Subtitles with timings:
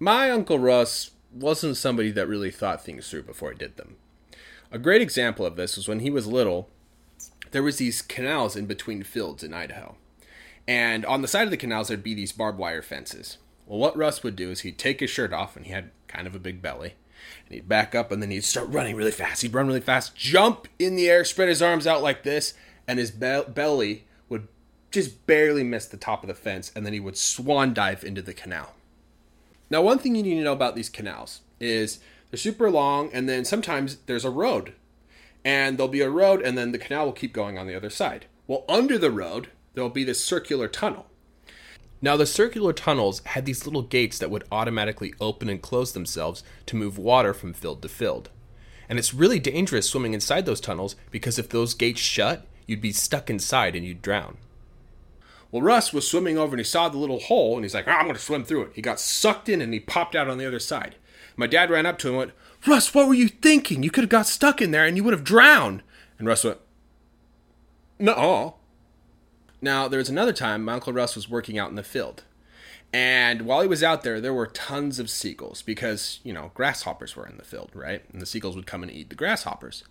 [0.00, 3.96] my Uncle Russ wasn't somebody that really thought things through before he did them.
[4.72, 6.70] A great example of this was when he was little,
[7.50, 9.96] there was these canals in between fields in Idaho.
[10.66, 13.36] And on the side of the canals there'd be these barbed wire fences.
[13.66, 16.26] Well, what Russ would do is he'd take his shirt off and he had kind
[16.26, 16.94] of a big belly.
[17.44, 19.42] And he'd back up and then he'd start running really fast.
[19.42, 22.54] He'd run really fast, jump in the air, spread his arms out like this,
[22.88, 24.48] and his be- belly would
[24.90, 28.22] just barely miss the top of the fence and then he would swan dive into
[28.22, 28.74] the canal.
[29.70, 33.28] Now, one thing you need to know about these canals is they're super long, and
[33.28, 34.74] then sometimes there's a road.
[35.44, 37.90] And there'll be a road, and then the canal will keep going on the other
[37.90, 38.26] side.
[38.46, 41.06] Well, under the road, there'll be this circular tunnel.
[42.02, 46.42] Now, the circular tunnels had these little gates that would automatically open and close themselves
[46.66, 48.30] to move water from field to field.
[48.88, 52.92] And it's really dangerous swimming inside those tunnels because if those gates shut, you'd be
[52.92, 54.38] stuck inside and you'd drown.
[55.52, 57.92] Well, Russ was swimming over and he saw the little hole and he's like, oh,
[57.92, 58.72] I'm going to swim through it.
[58.74, 60.94] He got sucked in and he popped out on the other side.
[61.36, 62.32] My dad ran up to him and went,
[62.66, 63.82] Russ, what were you thinking?
[63.82, 65.82] You could have got stuck in there and you would have drowned.
[66.18, 66.58] And Russ went,
[67.98, 68.56] No.
[69.62, 72.24] Now, there was another time my Uncle Russ was working out in the field.
[72.92, 77.14] And while he was out there, there were tons of seagulls because, you know, grasshoppers
[77.14, 78.02] were in the field, right?
[78.12, 79.84] And the seagulls would come and eat the grasshoppers.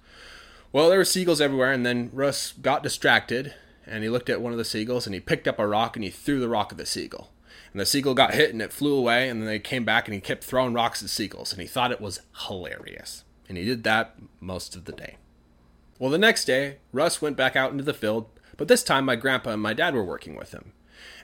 [0.72, 3.54] Well, there were seagulls everywhere, and then Russ got distracted
[3.90, 6.04] and he looked at one of the seagulls and he picked up a rock and
[6.04, 7.32] he threw the rock at the seagull.
[7.72, 10.16] And the seagull got hit and it flew away, and then they came back and
[10.16, 13.24] he kept throwing rocks at seagulls, and he thought it was hilarious.
[13.48, 15.18] And he did that most of the day.
[16.00, 19.16] Well, the next day, Russ went back out into the field, but this time my
[19.16, 20.72] grandpa and my dad were working with him.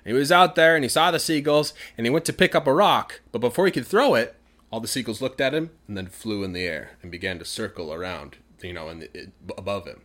[0.03, 2.53] And he was out there and he saw the seagulls and he went to pick
[2.53, 4.36] up a rock, but before he could throw it,
[4.69, 7.45] all the seagulls looked at him and then flew in the air and began to
[7.45, 10.02] circle around, you know, in the, above him.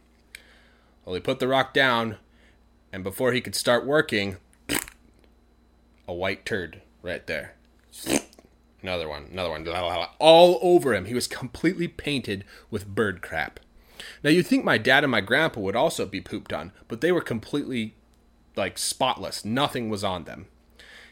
[1.05, 2.17] Well, he put the rock down,
[2.93, 4.37] and before he could start working,
[6.07, 7.55] a white turd right there.
[8.83, 9.67] Another one, another one,
[10.19, 11.05] all over him.
[11.05, 13.61] He was completely painted with bird crap.
[14.25, 17.13] Now you'd think my dad and my grandpa would also be pooped on, but they
[17.13, 17.95] were completely
[18.57, 19.45] like spotless.
[19.45, 20.47] Nothing was on them.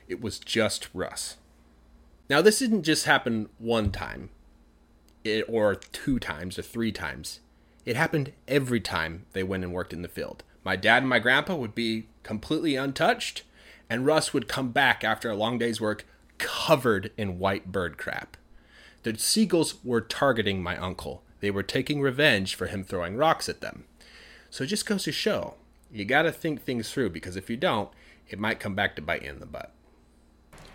[0.08, 1.36] It was just Russ.
[2.30, 4.30] Now this didn't just happen one time,
[5.46, 7.40] or two times, or three times.
[7.84, 10.42] It happened every time they went and worked in the field.
[10.67, 13.43] My dad and my grandpa would be completely untouched,
[13.89, 16.05] and Russ would come back after a long day's work
[16.37, 18.37] covered in white bird crap.
[19.03, 21.23] The seagulls were targeting my uncle.
[21.41, 23.83] They were taking revenge for him throwing rocks at them.
[24.49, 25.55] So it just goes to show
[25.91, 27.89] you got to think things through because if you don't,
[28.27, 29.69] it might come back to bite you in the butt.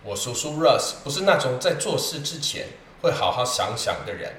[0.05, 2.67] 我叔叔 Russ 不是那种在做事之前
[3.01, 4.33] 会好好想想的人。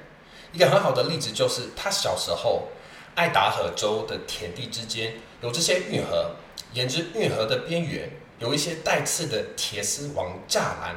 [0.52, 2.68] 一个很好的例子就是他小时候，
[3.15, 6.31] 爱达荷州的田地之间有这些运河，
[6.73, 10.95] 沿着运河的边缘有一些带刺的铁丝网栅栏。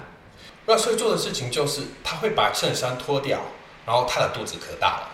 [0.66, 3.40] Russ 会做的事情就是他会把衬衫脱掉，
[3.86, 5.08] 然后他的肚子可大了，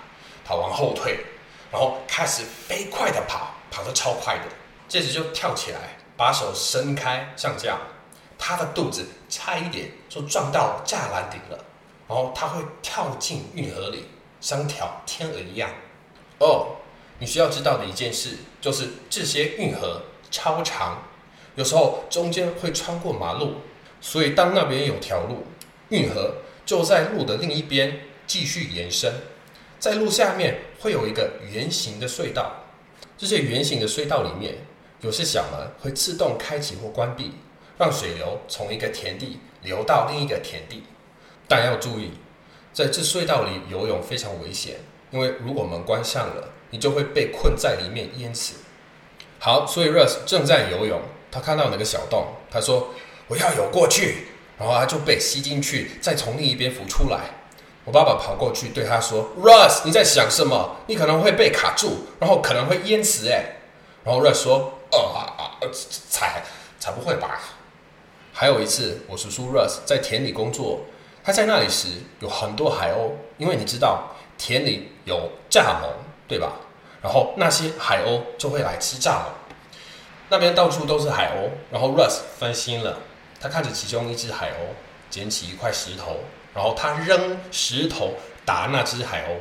[0.45, 1.25] 他往后退，
[1.71, 4.45] 然后开始飞快的跑，跑得超快的，
[4.89, 7.79] 接着就跳起来，把手伸开，像这样，
[8.39, 11.65] 他的肚子差一点就撞到栅栏顶了，
[12.09, 14.09] 然后他会跳进运河里，
[14.41, 15.71] 像条天鹅一样。
[16.39, 16.77] 哦，
[17.19, 21.03] 你需要知道的一件事就是这些运河超长。
[21.55, 23.55] 有时候中间会穿过马路，
[24.01, 25.47] 所以当那边有条路，
[25.91, 26.37] 运河
[26.67, 29.13] 就在路的另一边继续延伸，
[29.79, 32.65] 在路下面会有一个圆形的隧道，
[33.17, 34.67] 这些圆形的隧道里面
[35.01, 37.33] 有些小门会自动开启或关闭，
[37.79, 40.83] 让水流从一个田地流到另一个田地。
[41.47, 42.11] 但要注意，
[42.73, 44.77] 在这隧道里游泳非常危险，
[45.15, 48.57] 因为如果门关上了，你就会被困在里面淹死。
[49.39, 51.01] 好，所以 Russ 正在游泳。
[51.31, 52.89] 他看到那个小洞，他说
[53.29, 54.27] ：“我要游过去。”
[54.59, 57.31] 然后他就被吸进去，再从另一边浮出来。
[57.85, 60.79] 我爸爸跑过去对他说：“Russ，你在想什么？
[60.89, 63.45] 你可能会被卡住，然后可能会淹死。”哎，
[64.03, 65.71] 然后 Russ 说：“呃，
[66.11, 66.43] 才
[66.81, 67.41] 才不会吧。”
[68.35, 70.81] 还有一次，我叔叔 Russ 在田里工作，
[71.23, 71.87] 他在那里时
[72.19, 75.89] 有很多海鸥，因为你知道田里有蚱蜢，
[76.29, 76.53] 对吧？
[77.03, 79.27] 然后那些海鸥就会来吃蚱蜢。
[80.31, 82.99] 那边到处都是海鸥，然后 Russ 分心了，
[83.41, 84.75] 他看着其中一只海鸥
[85.11, 86.21] 捡起一块石头，
[86.55, 88.15] 然后他扔石头
[88.45, 89.37] 打那只海鸥，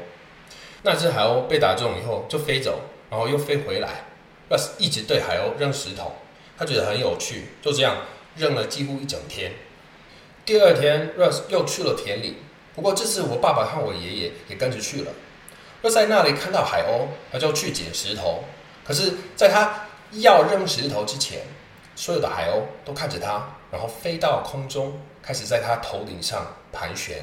[0.84, 4.04] 那只海鸥被打中以后就飞走，然后又飞回来。
[4.50, 6.12] Russ 一直对海鸥扔石头，
[6.58, 7.96] 他觉得很有趣，就这样
[8.36, 9.54] 扔了几乎一整天。
[10.46, 12.40] 第二天，Russ 又去了田里，
[12.76, 15.12] 不过这次我爸爸和我爷爷也跟着去了。
[15.82, 18.44] 又在那里看到海鸥，他就去捡石头，
[18.86, 19.88] 可是在他。
[20.18, 21.42] 要扔石头之前，
[21.96, 27.18] 所有的海鸥都看着他，然后飞到空中，开始在他头顶上盘旋。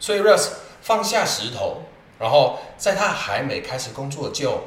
[0.00, 0.48] 所以 Russ
[0.82, 1.82] 放下石头，
[2.18, 4.64] 然后在他还没开始工作，就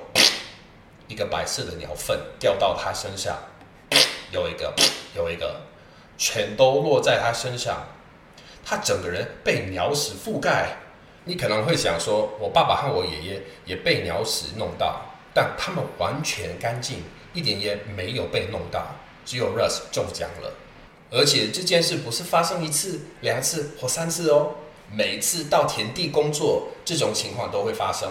[1.09, 3.37] 一个白色的鸟粪掉到他身上，
[4.31, 4.73] 有一个，
[5.13, 5.59] 有一个，
[6.17, 7.85] 全都落在他身上，
[8.65, 10.77] 他整个人被鸟屎覆盖。
[11.25, 15.01] 你可能会想说，我爸爸和我爷爷也被鸟屎弄到，
[15.33, 17.03] 但他们完全干净，
[17.33, 20.51] 一点也没有被弄到，只有 Russ 中奖了。
[21.11, 24.55] 而且这件事不是发生一次、两次或三次哦，
[24.91, 28.09] 每次到田地工作，这种情况都会发生。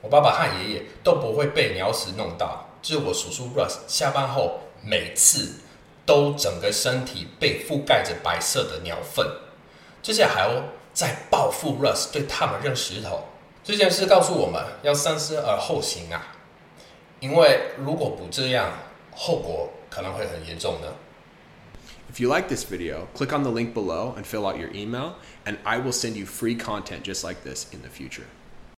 [0.00, 5.60] 我爸爸和爷爷都不会被鸟屎弄到，只有我叔叔 Russ 下班后每次
[6.04, 9.24] 都整个身体被覆盖着白色的鸟粪，
[10.02, 10.62] 这些海鸥
[10.92, 13.24] 在报复 Russ 对他们扔石头。
[13.62, 16.34] 这件事告诉我们要三思而后行啊，
[17.20, 18.72] 因为如果不这样，
[19.12, 20.94] 后果可能会很严重的。
[22.12, 25.12] If you like this video, click on the link below and fill out your email,
[25.44, 28.24] and I will send you free content just like this in the future.